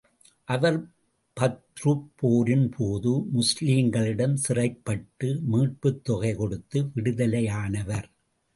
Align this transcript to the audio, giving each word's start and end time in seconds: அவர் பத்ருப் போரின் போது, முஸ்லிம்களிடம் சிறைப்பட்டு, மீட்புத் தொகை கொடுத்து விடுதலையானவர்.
அவர் 0.43 0.89
பத்ருப் 1.39 2.09
போரின் 2.15 2.69
போது, 2.77 3.11
முஸ்லிம்களிடம் 3.35 4.33
சிறைப்பட்டு, 4.33 5.41
மீட்புத் 5.51 6.03
தொகை 6.03 6.33
கொடுத்து 6.33 6.83
விடுதலையானவர். 6.95 8.03